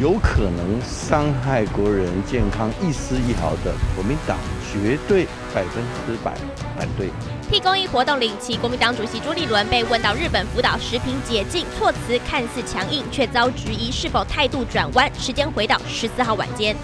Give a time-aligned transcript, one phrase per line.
[0.00, 4.38] 有可能伤害国人健康一丝一毫的，国民党
[4.72, 6.32] 绝对百分之百
[6.74, 7.10] 反对。
[7.50, 15.10] 替公益活动领旗，国民党主席朱立伦被问到日本福岛食品解禁，措辞看似强硬，却遭质疑是否态度转弯。
[15.18, 16.74] 时间回到十四号晚间。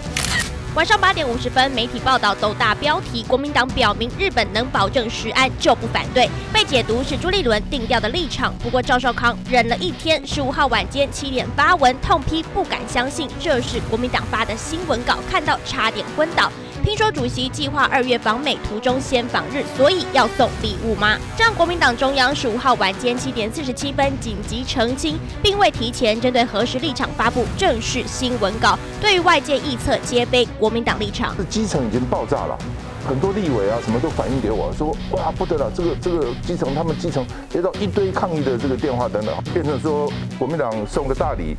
[0.77, 8.53] 晚上八点五十分，媒体报道都大标题：国民党表明日本能保证食安就不反对，被解读是朱立伦定调的立场。
[8.59, 16.51] 不过赵少康忍了一天，十五号晚间七点发文痛批，不敢相信这是国民党发的新闻稿，看到差点昏倒。
[16.87, 21.17] 听说主席计划二月访美，途中先访日，所以要送礼物吗？
[21.35, 28.79] 这让国民党中央十五号晚间七点四十七分紧急澄清，并未提前针对何时立场发布正式新闻稿。
[29.01, 31.35] 对于外界臆测，皆非国民党立场。
[31.35, 32.57] 是基层已经爆炸了，
[33.05, 41.57] 很多立委啊什么都反映给我说，哇不得了，这个这个基层他们基层接到一堆抗议的这个电话等等，变成说国民党送个大礼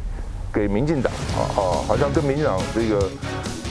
[0.51, 3.07] 给民进党，啊啊，好像跟民进党这个。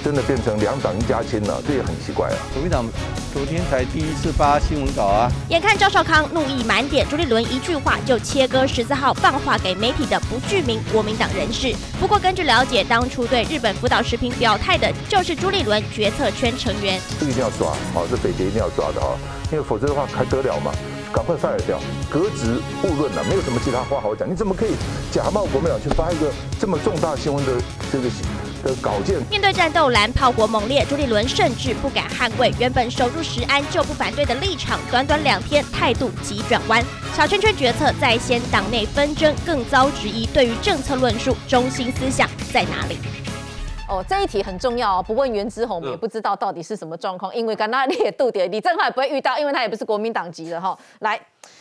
[0.07, 2.35] 真的变成两党一家亲了，这也很奇怪啊！
[2.53, 2.85] 国民党
[3.33, 5.29] 昨天才第一次发新闻稿啊！
[5.49, 11.75] 眼看赵少康怒意满点，朱立伦一句话就切割十四号放话给媒体的不具名国民党人士。
[11.99, 16.97] 不过根据了解，当初对日本福岛食品表态的就是朱立伦决策圈成员。
[17.19, 19.17] 这个一定要抓，好，这北捷一定要抓的哈，
[19.51, 20.71] 因为否则的话还得了嘛？
[21.11, 21.77] 赶快 fire 掉，
[22.09, 24.29] 革职勿论了，没有什么其他话好讲。
[24.31, 24.69] 你怎么可以
[25.11, 27.51] 假冒国民党去发一个这么重大新闻的
[27.91, 28.07] 这个？
[28.63, 29.19] 的稿件。
[29.29, 36.83] 面对战斗蓝炮火猛烈，朱立伦甚至不敢捍卫原本守住石安就不反对的立场，短短两天态度急转弯，
[37.15, 42.97] 小圈圈决策在先，党内纷争更遭质疑，对于政策论述中心思想在哪里？
[43.89, 51.19] 哦，这一题很重要哦，不问袁之宏也不知道到底是什么状况，因为刚刚你也杜点李正浩也不会遇到，因为他也不是国民党籍的哈，来。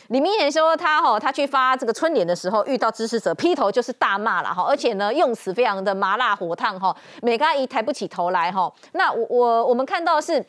[0.09, 8.73] 李明贤说他哈，他去发这个春联的时候，遇到支持者劈头就是大骂了哈，而且呢用词非常的麻辣火烫哈，每个阿姨抬不起头来哈。
[8.92, 10.45] 那我我我们看到是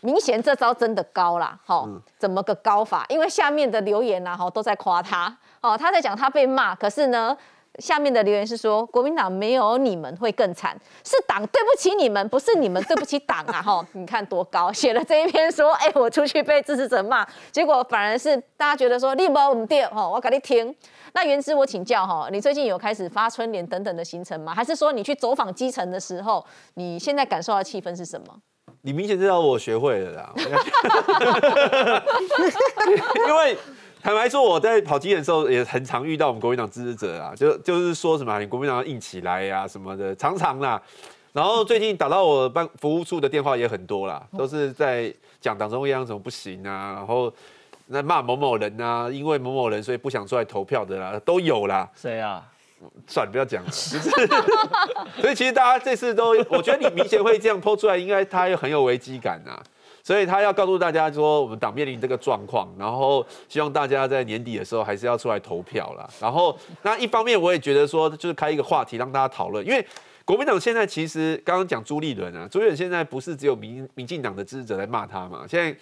[0.00, 1.86] 明显这招真的高啦哈，
[2.18, 3.04] 怎么个高法？
[3.08, 7.36] 因为下面的留言呐哈都在夸他哦，他在讲他被骂，可是呢。
[7.80, 13.60] 下面的留言是说，国民党没有你们会更惨，是党对不起你们，不是你们对不起党啊！
[13.62, 20.74] 哈，你看多高，写了这一篇说，哎，我出去被支持者骂，结果反而是大家觉得说，立波我们电哈，我给你听。
[21.14, 24.54] 那原之我请教哈，你最近有开始发春联等等的行程吗？
[24.54, 28.26] 还是说你去走访基层的时候，你现在感受到气氛是什么？
[28.82, 30.32] 你明显知道我学会了啦，
[33.26, 33.56] 因为。
[34.04, 40.80] 坦白说，我在跑基层的时候也很常遇到我们国民党支持者啊，就就是说什么你国民党要硬起来呀什么的，常常啦。
[41.32, 45.10] 然后最近打到我办服务处的电话也很多啦，都是在
[45.40, 47.32] 讲党中央怎么不行啊，然后
[47.86, 51.88] 那骂某某人啊，因为某某人所以不想出来投票的啦，都有啦。
[51.96, 52.44] 谁啊？
[53.06, 53.70] 算了，不要讲了。
[55.18, 59.58] 所以其实大家这次都，我觉得你明显会这样抛出来，应该他又很有危机感呐。
[60.04, 66.08] 所以他要告诉大家说，我们党面临这个状况，然后希望大家在年底的时候还是要出来投票啦。
[66.20, 69.84] 然后那一方面，我也觉得说，就是开一个话题让大家讨论，因为
[70.24, 75.74] 国民党现在其实刚刚讲朱立伦啊，朱立伦现在不是只有民民进党的支持者在骂他嘛，现在。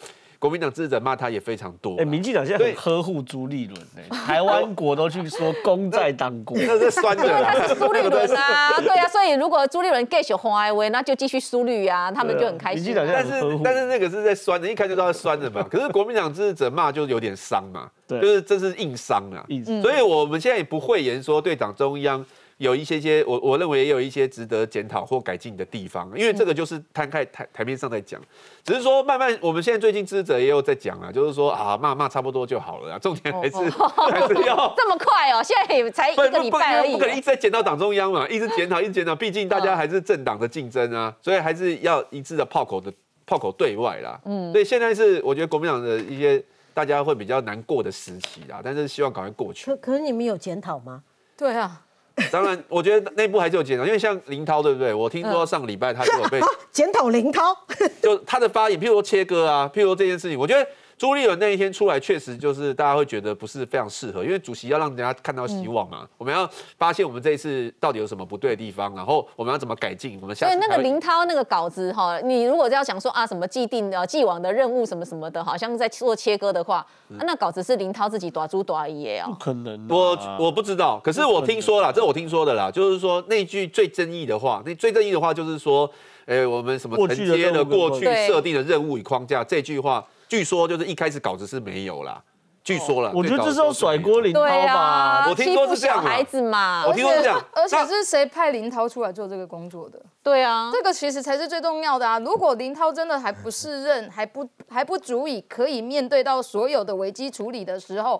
[0.43, 1.95] 国民党支持者骂他也非常多。
[1.99, 7.45] 哎，民进党现在很呵护朱立伦，哎，台湾国都去说功在当国， 那是酸的。
[7.45, 12.83] 他是朱立伦 啊，对啊，所以如果朱立伦 get 红 I V，，那就继续输绿啊，他们就很开心。
[12.83, 15.63] 民进党但是但是那个是在酸的，一开始都是酸的嘛。
[15.71, 19.47] 可是国民党支持者骂就有点伤嘛，就是这是硬伤啊。
[19.81, 22.27] 所以我们现在也不讳言说对党中央。
[22.63, 28.21] 有一些些，我我认为也有一些值得检讨或改进的地方，因为这个就是摊开台台面上在讲，
[28.63, 33.57] 只是说慢慢，我们现在最近支持者也有在讲啊，就是说啊骂骂差不多就好了，重点还是
[34.11, 42.93] 还是要 这么快哦，现在也才一个礼拜而已，不可能一直在检讨党中央嘛，一直检讨一直检讨，毕竟大家还是政党的竞争啊，所以还是要一致的炮口的
[43.27, 46.41] 炮口对外啦，嗯，所以现在是我觉得国民党的一些
[46.73, 49.67] 大家会比较难过的时期啊，但是希望赶快过去。
[49.67, 51.03] 可可是你们有检讨吗？
[51.37, 51.83] 对啊。
[52.31, 54.93] 当然，我觉得内部还是有检讨，因为像林涛，对不对？
[54.93, 57.57] 我听说上个礼拜他就有被 检讨林涛，
[58.03, 60.67] 就他的发言，譬如说切割啊，譬如说这件事情，我觉得。
[61.03, 66.07] 朱立伦那一天出来，确实就是大家会觉得不是非常适合，因为主席要让人家看到希望嘛。
[66.17, 70.17] 我们要发现我们这一次到底有什么不对的地方，然后我们要怎么改进。
[70.23, 79.25] 我们下对那个林涛那个稿子哈，你如果要讲说啊什么既定的既往的任务什么什么的，好像在做切割的话，那稿子是林涛自己短猪短一哦。
[79.27, 85.91] 不可能，我我不知道，可是我听说了，这我听说的啦，就是说那句最争议的话，那最争议的话就是说，
[86.27, 90.07] 哎，我们什么承接了过去设定的任务与框架这句话。
[90.33, 92.19] 据说就是一开始稿子是没有啦，
[92.65, 95.27] 据说了，我觉得这是要甩锅林涛吧？
[95.29, 100.01] 我听说是这样孩子嘛我，听说是这样，而且是谁派林涛出来做这个工作的？
[100.23, 102.19] 对啊，这个其实才是最重要的啊！
[102.21, 108.19] 如果林涛真的还不适任，还不还不足以可以面对到所有的危机处理的时候，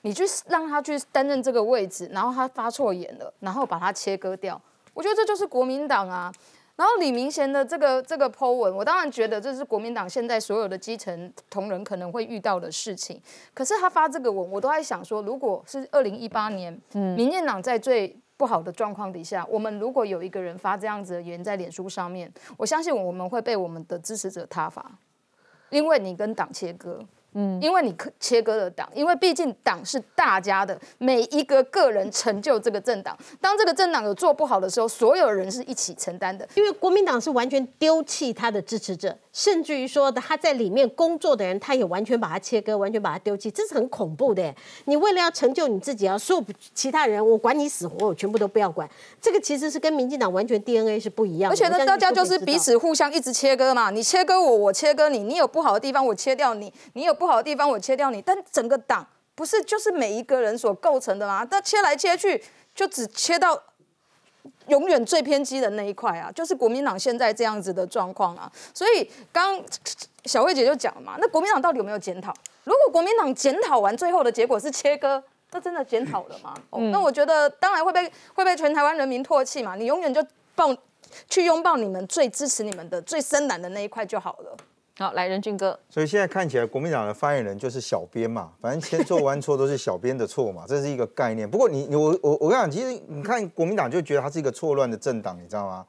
[0.00, 4.60] 你去让他去担任这个位置，然后他发错眼了，然后把他切割掉，
[4.94, 6.32] 我觉得这就是国民党啊。
[6.82, 13.22] 然后李明贤的这个这个 Po 文，我当然觉得这是国民党现在所有的基层同仁可能会遇到的事情。
[13.54, 24.84] 可是他发这个文，我都在想说，如果是二零一八年，民进党在最不好的状况底下，我们如果有一个人发这样子的言在脸书上面，我相信我们会被我们的支持者挞伐，
[25.70, 26.98] 因为你跟党切割。
[27.34, 33.16] 嗯，因为你可切割了党，因为毕竟党是大家的，每一个个人成就这个政党。
[33.40, 36.46] 当这个政党有做不好的时候，所有人是一起承担的。
[36.54, 44.54] 因为国民党是完全丢弃他的支持者，甚至于说他在里面工作的人，他也完全把他切割，完全把他丢弃，这是很恐怖的。
[44.84, 46.44] 你为了要成就你自己，要所有
[46.74, 48.88] 其他人，我管你死活，我全部都不要管。
[49.20, 51.54] 这个其实是跟民进党完全 DNA 是不一样的。
[51.54, 61.46] 而且呢，大家就是彼此互相一直切割嘛，你切割我，我切割你，你有不好的地方我切掉你，你有不好的地方我切掉你，但整个党不是就是每一个人所构成的吗？
[61.50, 62.42] 那切来切去
[62.74, 63.60] 就只切到
[64.68, 68.50] 永远最偏激的那一块啊，就是国民党现在这样子的状况啊。
[68.72, 69.60] 所以刚
[70.24, 72.32] 小慧姐就讲了嘛，那国民党到底有没有检讨？
[72.64, 75.22] 如果国民党检讨完，最后的结果是切割。
[75.54, 76.54] 那真的检讨了吗？
[76.70, 79.74] 哦那我觉得当然会被会被全台湾人民唾弃嘛。
[79.74, 80.24] 你永远就
[80.54, 80.74] 抱
[81.28, 84.56] 去拥抱你们最支持你们的最深蓝的那一块就好了。
[84.98, 91.48] 好，来任俊哥，所以现在看起来，国民党的发言人就是小编嘛，反正千错万错都是小编的错嘛， 这是一个概念。
[91.48, 95.86] 不过你你我我我跟你讲，其实你看国民党就觉得它是一个错乱的政党，你知道吗？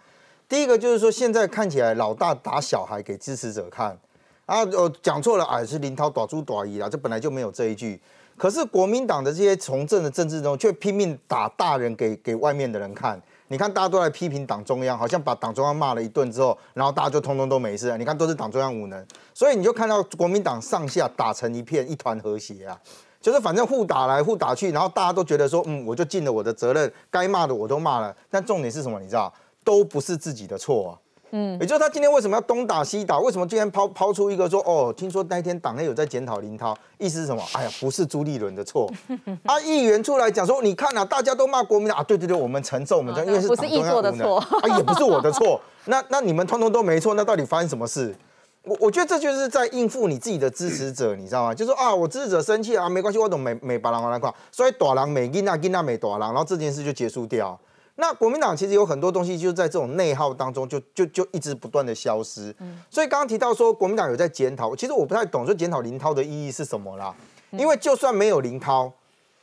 [0.47, 3.97] 第一个就是说，现在看起来老大打小孩给支持者看，
[4.45, 7.99] 啊，呃，讲错了，哎，是林涛短猪短姨啦，这本来就没有这一句。
[8.35, 13.21] 可是国民党的这些从政的政治中，却拼命打大人给给外面的人看。
[13.47, 17.97] 你看，大家都在批评党中央，好像把党中央骂了一顿之后，然后大家就通通都没事了。
[17.97, 22.77] 你看，都是党中央无能，所以你就看到国民党上下打成一片，一团和谐啊。
[23.21, 28.13] 就是反正互打来互打去，然后大家都觉得说，嗯，我就尽了我的责任，该骂的我都骂了。
[28.29, 28.99] 但重点是什么？
[28.99, 29.31] 你知道，
[29.63, 30.91] 都不是自己的错啊。
[31.35, 33.17] 嗯，也就是他今天为什么要东打西打？
[33.17, 37.41] 为什么今天抛抛出一个说，哦，听说那一天党内有在检讨林涛，意思是什么？
[37.53, 38.87] 哎呀，不是朱立伦的错。
[39.43, 45.59] 啊，议员出来讲说，你看啊，大家都骂国民党啊，对对对，我们承受，我们承受，因为是不是议党中央的错啊，也不是我的错。
[45.85, 48.15] 那那你们通通都没错，那到底发生什么事？
[48.63, 51.53] 我我觉得这就是在应付你自己的支持者，你知道吗？
[51.55, 57.59] 就是啊，我支持者生气啊，没关系，我懂美美把郎来看，所以大郎美金啊，金啊美大郎，然后这件事就结束掉。
[57.95, 62.55] 那国民党其实有很多东西，就是在这种内耗当中就，就就一直不断的消失。
[62.89, 67.13] 所以刚刚提到说国民党有在检讨，其实我不太懂说检讨林涛的意义是什么啦。
[67.51, 68.91] 因为就算没有林涛，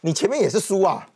[0.01, 1.07] 你前面也是输啊。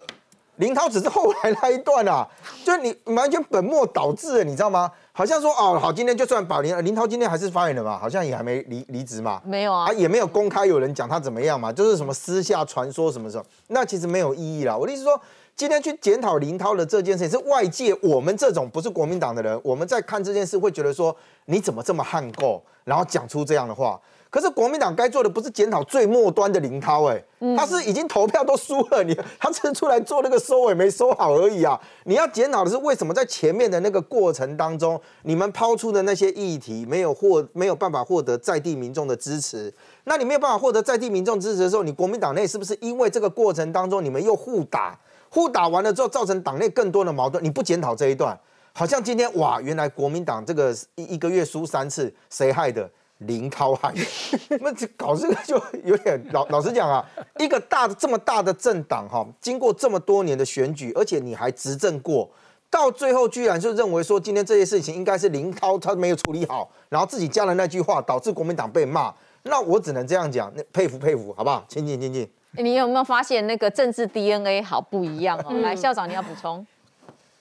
[0.59, 2.25] 林涛只是后来那一段啊，
[2.65, 4.89] 就是你完全本末倒置了，你知道吗？
[5.11, 14.77] 好像说哦，好，今天就算把林林涛今天还是发言人嘛，好像也还没离离职嘛，没有啊啊，也没有公开有人讲他怎么样嘛，就是什么私下传说什么什么，那其实没有意义啦。
[14.77, 15.21] 我的意思说，
[15.57, 24.01] 今天去检讨林涛的这件事情，是外界我们这种不是国民党的人，我们在看这件事会觉得说，你怎么这么悍购，然后讲出这样的话。
[24.31, 27.23] 可是国民党该做的不是检讨最末端的林涛，哎，
[27.57, 31.81] 他是已经投票都输了，你他只是出来做那个收尾没收好而已啊。
[32.03, 39.73] 你要检讨的是为什么在前面的那个过程当中，你们抛出的那些议题没有获没有办法获得在地民众的支持。
[40.03, 44.99] 那你没有办法获得在地民众支持的时候，你国民党内是不是因为这个过程当中你们又互打，
[45.35, 47.43] 互打完了之后造成党内更多的矛盾？
[47.43, 48.39] 你不检讨这一段，
[48.73, 52.89] 好像今天哇，原来国民党这个一一个月输三次，谁害的？
[53.19, 54.01] 林涛害的，
[54.63, 57.05] 那这搞这个就有点老 老实讲啊，
[57.39, 62.31] 一个大的这么大的政党哈，经过这么多年的选举，而且你还执政过，
[62.71, 69.13] 到最后居然就认为说今天这些事情应该是林涛他没有处理好，然后自己加了那句话，导致国民党被骂。
[69.43, 71.65] 那我只能这样讲，那佩服佩服，好不好？
[71.69, 72.29] 请进请进。
[72.57, 75.53] 你有没有发现那个政治 DNA 好不一样哦？
[75.61, 76.65] 来，校长你要补充。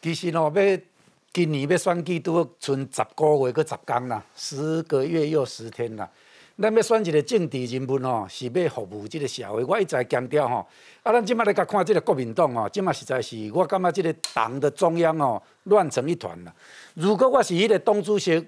[0.01, 0.77] 其实哦，要
[1.31, 6.09] 今年要选举都剩十个月，搁十天啦，十个月又十天啦。
[6.59, 9.63] 咱要选一个政治人物吼，是要服务这个社会。
[9.63, 10.65] 我一直强调吼，
[11.01, 16.53] 啊，咱即摆来甲看这个国民党吼，即摆实在是我感觉这个党的中央哦乱成一团啦。
[16.93, 18.47] 如果我是迄个党主席，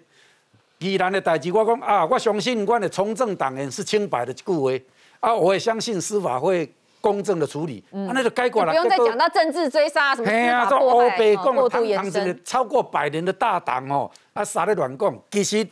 [0.80, 4.86] 既然的代志，我讲啊，我相信我的从政党员是清白的一句话，
[5.26, 8.72] 啊，我也相信司法会公正的处理，啊，那就该管了。
[8.72, 12.40] 不用再讲到政治追杀什么司法迫害、讲过度延。
[12.44, 15.20] 超过百年的大党哦，啊，啥咧乱讲？
[15.32, 15.68] 其实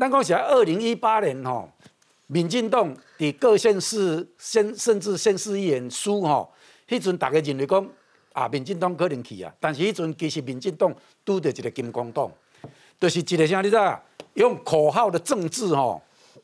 [0.00, 1.68] 咱讲是二零一八年吼，
[2.28, 6.50] 民进党伫各县市、县甚至县市议员输吼，
[6.88, 7.86] 迄阵大家认为讲
[8.32, 10.90] 啊，民进党可能去啊，但是迄阵其实民进党
[11.26, 12.30] 拄着一个金光党，
[12.98, 14.02] 就是一个啥你知道？
[14.32, 16.02] 用口号的政治吼，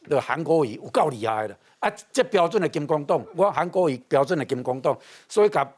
[0.09, 1.93] 的韩国瑜有够厉害的啊！
[2.13, 4.97] 这标准的金光党，我韩国瑜标准的金光党，
[5.29, 5.69] 所以甲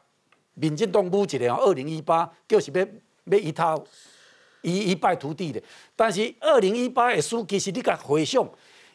[0.53, 2.85] 民进党舞一个二零一八就是要
[3.25, 3.83] 要一套
[4.61, 5.61] 一一败涂地的，
[5.95, 8.47] 但是二零一八的书，其实你甲回想。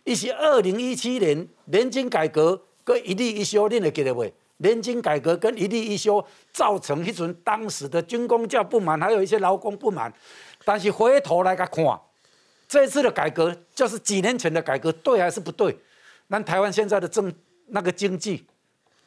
[0.05, 4.33] 伊是二零一七年年金改革跟一例一休，你会记得袂？
[4.59, 10.11] 年金改革跟一例一休造成迄阵当时的军工教不满，还有一些劳工不满。
[10.65, 11.85] 但是回头来甲看，
[12.67, 15.77] 这次的改革就是几年前的改革，对还是不对？
[16.29, 17.33] 咱台湾现在的政
[17.69, 18.47] 那个经济，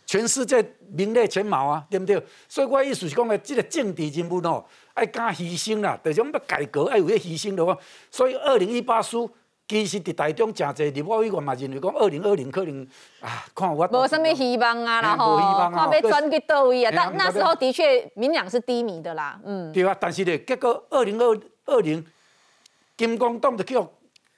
[0.06, 2.22] 全世界名列前茅啊，对不对？
[2.48, 7.78] 所以我意思是讲的，这个政治人物哦，爱敢牺牲啦，就是讲要改革，爱有迄牺牲的话，
[8.10, 9.30] 所以二零一八输。
[9.68, 12.86] 其实伫台中真侪立法委员嘛认为讲二零二零可能
[13.22, 15.38] 啊，看我无什么希望啊啦吼，
[15.74, 16.92] 看要转去倒位啊。
[16.94, 19.72] 但那时候的确民两是低迷的啦，嗯。
[19.72, 22.06] 对啊，但是咧，结果二零二二零
[22.98, 23.90] 金光党就叫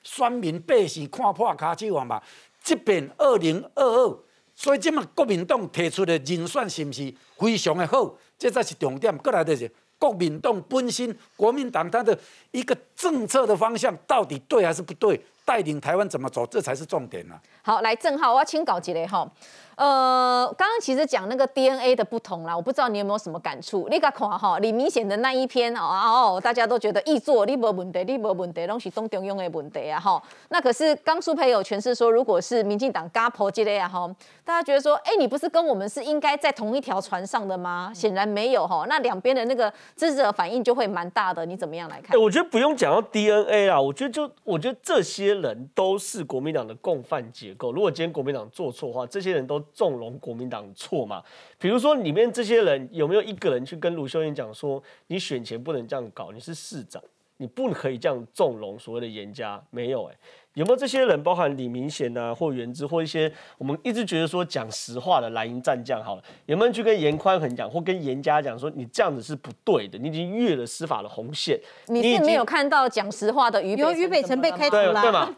[0.04, 2.22] 选民百姓看破骹手啊嘛。
[2.64, 4.20] 即便二零二二，
[4.56, 8.16] 所以即嘛国民党提出的人选是毋是非常的好？
[8.40, 9.16] 这才是重点。
[9.18, 12.18] 过来就是国民党本身，国民党他的
[12.52, 15.22] 一个政策的方向到底对还是不对？
[15.46, 17.36] 带领台湾怎么走，这才是重点呢。
[17.62, 19.30] 好，来郑浩，我要请搞几类哈。
[19.76, 23.88] 呃，刚刚其实讲那个 DNA 的不同啦，我不知道你有没有什么感触。
[23.90, 30.22] 你个看哈，李明显的那一篇哦哦，大家都觉得易做，你无问题，你无问题，拢是中中庸的问题啊哈。
[30.50, 34.08] 那可是刚苏培友诠释说，如果是民进党嘎婆之类啊哈，
[34.46, 37.92] 大家觉得说，哎，你不是跟我们是应该在同一条船上的吗？
[37.96, 38.86] 显然没有哈。
[38.88, 42.16] 那两边的那个支持者反应就会蛮大的，你怎么样来看？
[42.22, 47.72] 我觉得不用讲到 DNA 啊，我觉得就我觉得这些人都是国民党的共犯结构。
[47.72, 51.24] 如果今天国民党做错的话，这些人都纵容国民党错嘛？
[51.58, 57.02] 比如说里面这些人有没有一个人去跟卢秀燕讲说，你选前不能这样搞，你是市长，
[57.38, 59.64] 你不可以这样纵容所谓的严家？
[59.70, 60.16] 没有哎。
[60.54, 71.60] 有没有这些人，包含李明贤啊，或原之，或一些我们一直觉得说讲实话的蓝营战将，好了，有没有去跟严宽恒讲，或跟严家讲说，你这样子是不对的，你已经越了司法的红线。
[71.88, 75.34] 你是没有看到讲实话的于有于北辰被开除了，对吗？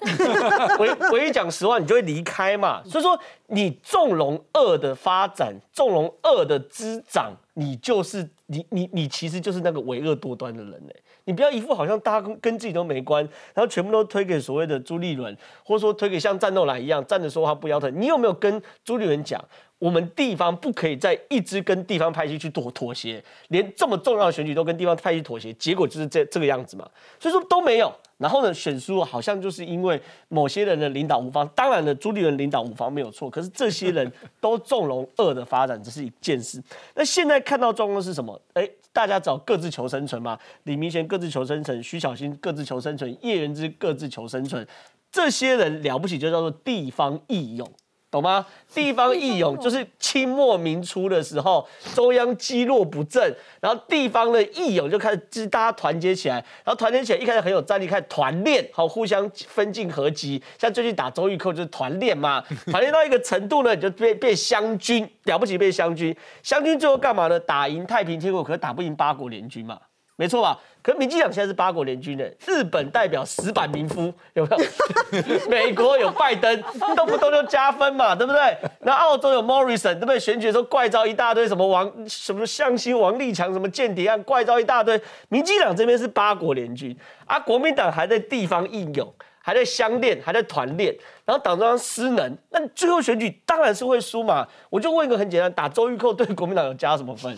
[0.79, 2.84] 唯唯 一讲实话，你就会离开嘛。
[2.84, 3.17] 所以说，
[3.48, 10.95] 你纵容恶的发展，纵容恶的滋长，你就是你你你其实就是那个为恶多端的人嘞。
[11.27, 17.91] 你不要一副好像大家跟跟自己都没关，然后全部都推给所谓的朱立伦，或者说推给像战斗蓝一样站着说话不腰疼。
[18.00, 19.43] 你有没有跟朱立伦讲，
[19.79, 26.88] 我们地方不可以再一直跟地方派系去妥妥协，连这么重要的选举都跟地方派系妥协，结果就是这这个样子嘛？
[27.19, 27.91] 所以说都没有。
[28.17, 31.48] 然后呢，选书好像就是因为某些人的领导无方。
[31.50, 36.62] 当然了，朱立伦领导无方没有错，可是这些人都纵容恶的发展，这是一件事。
[36.95, 38.41] 那现在看到状况是什么？
[38.53, 38.69] 哎。
[38.95, 44.65] 大家找各自求生存嘛，李明贤各自求生存，徐小新各自求生存，叶元之各自求生存，
[45.12, 47.69] 这些人了不起就叫做地方义勇。
[48.15, 48.45] 懂吗？
[48.74, 60.41] 地方义勇就是清末民初的时候，中央积弱不振，然后地方的义勇就开始，就是大家团结起来，然后团结起来，一开始很有战力，开始团练，好互相分进合击。
[60.57, 62.41] 像最近打周玉蔻就是团练嘛，
[62.72, 66.15] 团练到一个程度呢，你就变变湘军，了不起变湘军。
[66.41, 67.39] 湘军最后干嘛呢？
[67.39, 69.77] 打赢太平天国，可是打不赢八国联军嘛。
[70.17, 70.57] 没错吧？
[70.81, 75.50] 可民进党现在是八国联军的，日本代表石板民夫有没有？
[75.50, 76.62] 美国有拜登，
[76.95, 78.57] 动不动就加分嘛，对不对？
[78.81, 80.19] 那澳洲有 Morrison，对不对？
[80.19, 85.01] 选举的时候怪招一大堆，什么王什么向心、王立强，什么间谍案，怪招一大堆。
[85.27, 86.95] 民进党这边是八国联军，
[87.25, 90.95] 而国民党还在地方应用，还在相练，还在团练，
[91.25, 94.48] 然后党中央失能，那最后选举当然是会输嘛。
[94.69, 97.36] 我就问一个很简单，打周玉蔻对国民党有加什么分？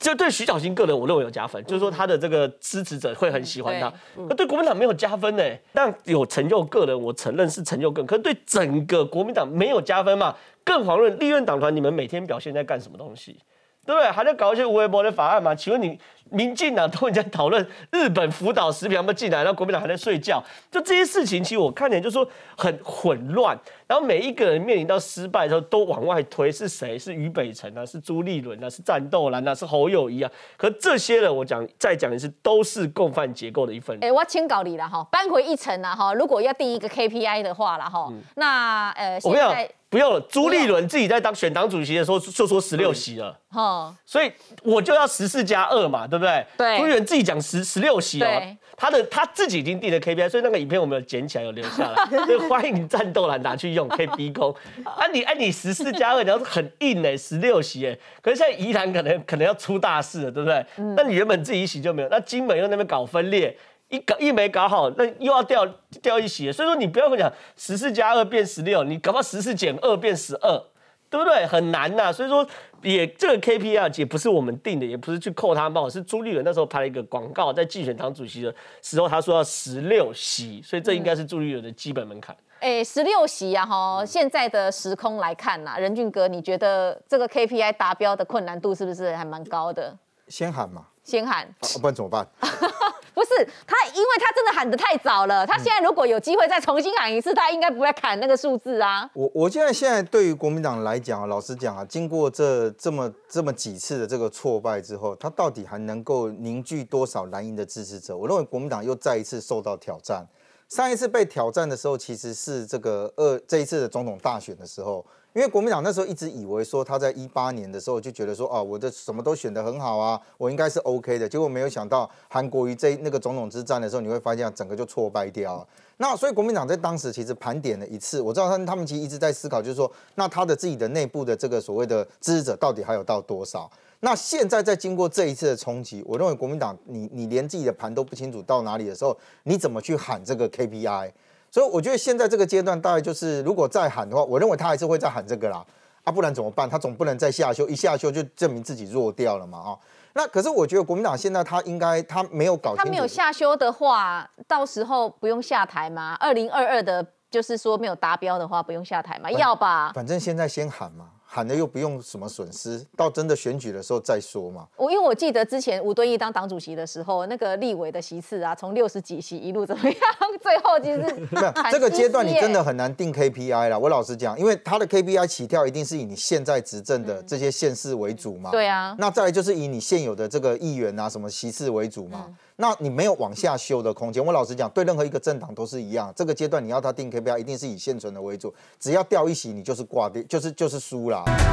[0.00, 3.92] 就对徐小新个人，我认为有加分，就是说他的这个支持者会很喜欢他。
[4.28, 5.44] 那对国民党没有加分呢？
[5.74, 10.34] 但有成就个人，我承认是成就个人，可是对整个国民党没有加分嘛？
[10.64, 13.38] 更遑论立院党团，你们每天表现在干什么东西？
[13.84, 14.10] 对不对？
[14.10, 15.54] 还在搞一些无微博的法案吗？
[15.54, 15.98] 请问你？
[16.30, 23.58] 民进党都在讨论日本福岛食品有没有进来，然后国民党还在睡觉，就这些事情，其实我看起来就说很混乱。
[23.86, 26.96] 然后每一个人面临到失败的时候，都往外推是谁？
[26.96, 27.84] 是俞北辰啊？
[27.84, 28.70] 是朱立伦啊？
[28.70, 29.52] 是战斗蓝啊？
[29.52, 30.30] 是侯友谊啊？
[30.56, 33.98] 可这些人，我讲再讲一次，都是共犯结构的一份。
[34.00, 36.14] 哎，我请搞你了哈，搬回一层了哈。
[36.14, 44.30] 如果要定一个 KPI 的话了哈，那呃，现在不用了，朱立伦自己在当选党主席的时候就说十六席了，哈，所以
[44.62, 46.46] 我就要十四加二嘛，对不对？
[46.56, 48.42] 对朱立伦自己讲十十六席哦，
[48.76, 54.54] 他的他自己已经定了 KPI，所以那个影片我们有剪起来有留下来， 所以欢迎战斗蓝拿去用，可以逼宫。
[54.84, 60.64] 啊你哎你十四加二，你要是很硬哎，十六席哎，可是现在宜兰可能可能要出大事了，对不对？
[60.96, 63.56] 那你原本自己一席就没有，那金门又那边搞分裂。
[63.88, 65.66] 一搞一没搞好，那又要掉
[66.00, 70.62] 掉一席，所以说你不要跟我讲十四加二变十六，你搞不好十四减二变十二，
[71.10, 71.44] 对不对？
[71.46, 72.46] 很难呐、所以说
[72.82, 82.36] 也这个 KPI 也不是我们定的，也不是去扣他帽，是朱立伦那时候拍了一个广告，在竞选党主席的时候，他说要十六席，所以这应该是朱立伦的基本门槛。
[82.60, 89.96] 哎，十六席啊，哈，现在的时空来看呐，任俊哥，你觉得这个 KPI 达标的困难度是不是还蛮高的？
[90.28, 92.28] 先喊嘛，先喊，啊不然怎么办？
[93.20, 95.46] 不是他，因为他真的喊得太早了。
[95.46, 99.10] 他现在如果有机会再重新喊一次，他应该不会砍那个数字啊。
[99.12, 108.16] 我我现在现在对于国民党来讲啊，老实讲啊，经过这这么这么几次的这个挫败之后，他到底还能够凝聚多少蓝营的支持者？
[108.16, 110.26] 我认为国民党又再一次受到挑战。
[110.70, 125.66] 上一次被挑战的时候，其实是这个二这一次的总统大选的时候，因为国民党那时候一直以为说他在一八年的时候就觉得说啊，我的什么都选得很好啊，我应该是 OK 的，结果没有想到韩国瑜这那个总统之战的时候，你会发现整个就挫败掉了。
[125.98, 133.70] 那所以国民党在当时其实盘点了一次，我知道他们他们其实一直在思考，就是说，那他的自己的内部的这个所谓的支持者到底还有到多少？
[134.00, 141.12] 那现在在经过这一次的冲击，我认为国民党你你连自己的盘都不清楚到哪里的时候，你怎么去喊这个 KPI？
[141.50, 145.64] 所以我觉得现在这个阶段大概就是，如果再喊的话，我认为他还是会再喊这个啦，
[146.04, 146.70] 啊，不然怎么办？
[146.70, 149.78] 他总不能再下修，一下修就证明自己弱掉了嘛，啊、
[150.14, 156.16] 那可是我觉得国民党现在他应该他没有搞清楚，他没有下修的话，到时候不用下台吗？
[156.20, 159.30] 二零二二的，就是说没有达标的话，不用下台吗？
[159.32, 159.90] 要吧？
[159.92, 164.66] 反正现在先喊嘛，喊的又不用什么损失，到真的选举的时候再说嘛。
[164.76, 169.96] 我因为我记得之前吴敦义当党主席的时候，那个立委的席次啊，从六十几席一路怎么样，
[170.42, 170.98] 最后其实
[171.30, 173.78] 没有这个阶段，你真的很难定 KPI 啦。
[173.78, 178.50] 我老实讲，因为他的 KPI 起跳一定是以你现在执政的这些县市为主嘛。
[178.50, 182.24] 对啊那再来就是以你现有的这个议员啊、什么席次为主嘛。
[182.26, 184.22] 嗯那你没有往下修的空间。
[184.22, 186.12] 我老实讲，对任何一个政党都是一样。
[186.14, 188.52] 这个阶段你要他定 KPI，一定是以现存的为主。
[188.78, 191.36] 只要掉一席，你就是挂掉，就是就是输啦。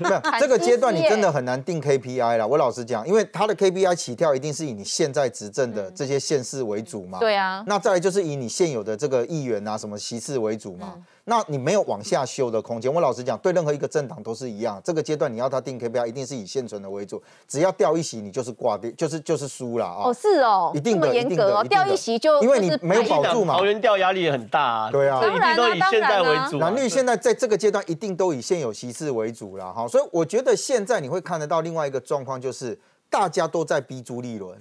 [0.00, 2.46] 没有这个阶段，你真的很难定 KPI 了。
[2.46, 7.18] 我老实讲，因为他的 KPI 起跳一定是以你现在执政的这些县市为主嘛。
[7.18, 10.94] 对啊那再来就是以你现有的这个议员啊、什么席次为主嘛。
[11.28, 12.92] 那你没有往下修的空间。
[12.92, 14.80] 我老实讲，对任何一个政党都是一样。
[14.82, 17.22] 这个阶段你要他定 KPI，一定是以现存的为主。
[17.46, 20.04] 只要掉一席，你就是挂掉，就是就是输了啊。
[20.06, 26.60] 哦是哦，一定的这么严格哦，掉一席就因为你就是没有保住嘛桃园调压力也很大啊，对啊这一定都以现在为主啊。
[26.60, 32.78] 蓝绿现在在这个阶段一定都以现有席次为主了哈，所以我觉得现在你会看得到另外一个状况，就是
[33.10, 34.56] 大家都在逼朱立伦，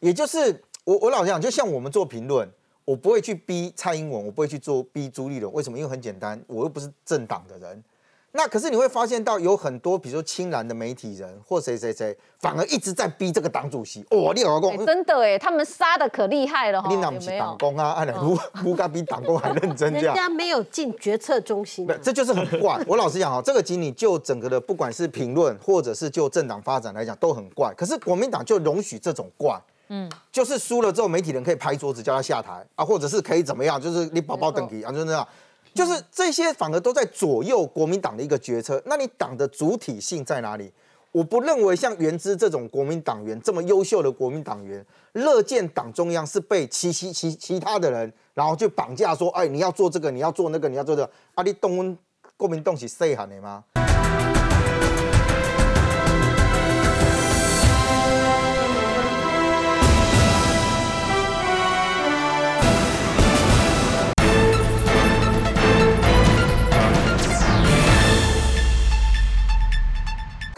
[0.00, 2.48] 也就是我我老实讲，就像我们做评论，
[2.84, 5.78] 我不会去逼蔡英文，我不会去做逼朱立伦，为什么？
[5.78, 7.82] 因为很简单，我又不是政党的人。
[8.34, 14.02] 那可是你会发现到有很多，比如说青蓝的媒体人或谁谁谁，反而一直在逼这个党主席。
[14.08, 17.44] 哦，你老公、哎真的哎，他们杀的可厉害了哈，你哪不是有没有？
[17.44, 17.90] 党工啊？
[17.90, 20.14] 按了不不该比党工还认真这样。
[20.14, 22.82] 人家没有进决策中心啊、这就是很怪。
[22.86, 27.74] 我老实讲哈，这个其实你就整个的不管是评论或者是就政党发展来讲都很怪。
[27.76, 35.26] 可是国民党就容许这种怪，嗯，就是输了之后媒体人可以拍桌子叫他下台啊，或者是可以怎么样，就是你宝宝等级啊，就那样。
[35.74, 38.82] 就是这些反而都在左右国民党的一个决策。
[38.84, 40.70] 那你党的主体性在哪里？
[41.12, 51.98] 我不认为像原之这种国民党员这么优秀的国民党员，乐见党中央是被其其其其他的人，然后就绑架说，哎，你要做这个，你要做那个，你要做这个，啊，你动温
[52.36, 53.62] 国民党是谁喊的吗？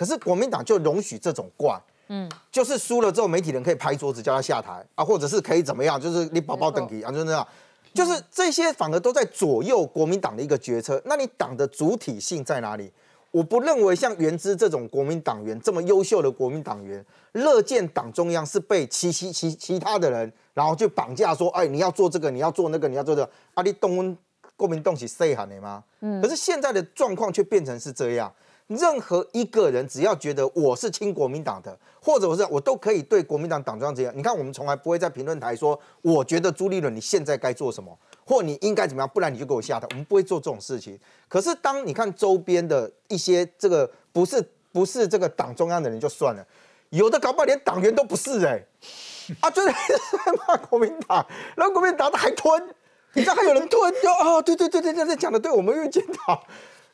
[0.04, 7.48] 可是国民党就容许这种怪，嗯，就是输了之后媒体人可以拍桌子叫他下台啊，或者是可以怎么样，就是你宝宝等级啊，就那样。
[7.94, 11.00] 就是这些反而都在左右国民党的一个决策。
[11.06, 12.92] 那你党的主体性在哪里？
[13.30, 24.14] 我不认为像原之这种国民党员这么优秀的国民党员，乐见党中央是被其其其其他的人，然后就绑架说，哎，你要做这个，你要做那个，你要做这个，啊，你动温
[24.54, 25.82] 国民党是细汉的吗？
[26.20, 28.30] 可是现在的状况却变成是这样。
[28.68, 34.12] 任何一个人只要觉得我是亲国民党的，或者我是我都可以对国民党党中央这样。
[34.16, 39.86] 你看，我们从来不会在评论台说，我觉得朱立伦你现在该做什么， 或你应该怎么样，不然你就给我下台。
[39.90, 40.98] 我们不会做这种事情。
[41.28, 46.46] 可是当你看周边的一些这个不是不是这个党中央的人就算了，
[46.88, 48.64] 有的搞不好连党员都不是哎、
[49.40, 52.66] 啊，就是在骂国民党，然后国民党还吞，
[53.12, 56.42] 你知道还有人吞，就哦，对对对对对对，讲的对，我们愿意检讨。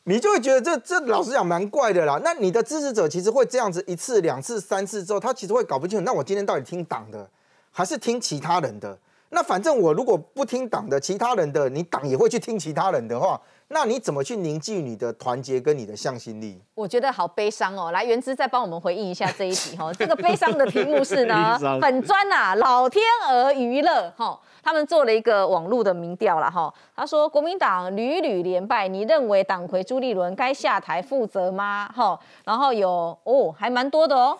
[0.03, 2.19] 你就会觉得这这老实讲蛮怪的啦。
[2.23, 7.29] 那你的支持者其实会这样子一次、两次、三次之后，他其实会搞不清楚，那我今天到底听党的，
[7.71, 8.97] 还是听其他人的？
[9.29, 13.39] 那反正我如果不听党的，其他人的，你党也会去听其他人的话，
[13.73, 16.61] 那你怎么去凝聚你的团结跟你的向心力？
[16.75, 17.91] 我觉得好悲伤哦。
[17.91, 19.91] 来，原之再帮我们回应一下这一题哈。
[19.97, 26.73] 这个悲伤的题目是呢悲伤，本专呐、老天鹅娱乐哈，他们做了一个网络的民调啦哈。
[26.95, 31.89] 他说国民党屡屡连败，你认为党魁朱立伦该下台负责吗？
[31.95, 34.37] 哈，然后有哦，还蛮多的哦。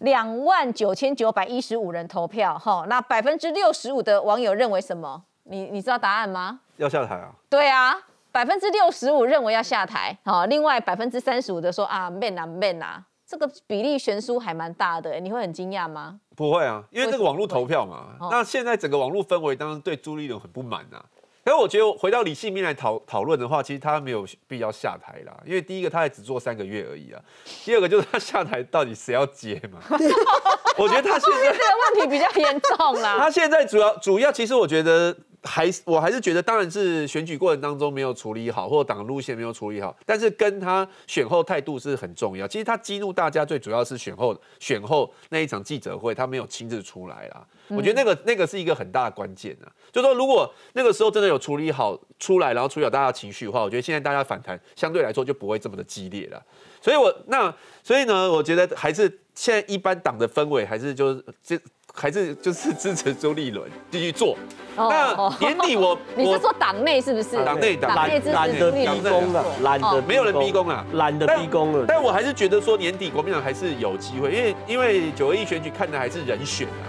[0.00, 5.22] 两万九千九百一十五人投票，哈，那百分之六十五的网友认为什么？
[5.44, 6.60] 你你知道答案吗？
[6.76, 7.30] 要下台啊？
[7.48, 7.96] 对啊，
[8.34, 16.18] 百分之六十五认为要下台，好，另外百分之三十五的说啊 man 啊 man 啊，这个比例悬殊还蛮大的，你会很惊讶吗？
[16.34, 18.26] 不会啊，因为这个网络投票嘛哦。
[18.32, 20.98] 那现在整个网络氛围当然对朱立伦很不满啊。
[21.44, 27.22] 可是我觉得回到理性面来讨讨论的话，其实他没有必要下台啦，因为第一个他也只做三个月而已啊，
[27.64, 29.78] 第二个就是他下台到底谁要接嘛？
[30.76, 33.14] 我觉得他现在这个问题比较严重啦。
[33.22, 42.48] 他现在主要主要，其实我觉得还是我还是觉得，当然是选举过程当中没有处理好，或者党路线没有处理好，但是跟他选后态度是很重要。
[42.48, 47.46] 其实他激怒大家最主要是选后选后那一场记者会，他没有亲自出来啦。
[47.68, 56.42] 我觉得那个那个是一个很大的关键啊，就说如果那个时候真的有处理好出来，然后处理好大家情绪的话，我觉得现在大家反弹相对来说就不会这么的激烈了。
[56.80, 61.58] 所以我那所以呢，我觉得还是现在一般党的氛围还是就是这
[61.96, 64.36] 还是就是支持周立伦 继续做。
[64.76, 67.42] 那年底我 你是我说党内是不是？
[67.44, 71.84] 党内党党内支懒得逼宫了，懒得没有人逼宫啊，懒得逼宫了。
[71.86, 76.84] 但我还是觉得说年底国民党还是有机会，因为因为九合一选举看的还是人选啊，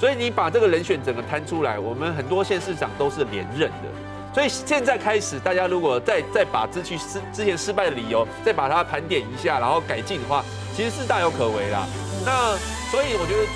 [0.00, 3.88] 所以你把这个人选整个摊出来，我们很多县市长都是连任的。
[4.32, 10.42] 所以现在开始，大家如果再再把之去失之前失败的理由，再把它盘点一下，然后改进的话，
[10.74, 11.86] 其实是大有可为啦。
[12.24, 12.56] 那
[12.90, 13.46] 所以我觉得。